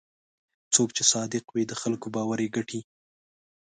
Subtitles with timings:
[0.73, 2.81] څوک چې صادق وي، د خلکو باور یې ګټي.